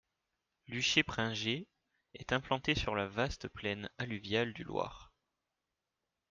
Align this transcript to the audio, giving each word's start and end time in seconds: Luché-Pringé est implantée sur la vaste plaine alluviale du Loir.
Luché-Pringé 0.65 1.67
est 2.15 2.33
implantée 2.33 2.73
sur 2.73 2.95
la 2.95 3.05
vaste 3.05 3.47
plaine 3.49 3.87
alluviale 3.99 4.51
du 4.51 4.63
Loir. 4.63 5.13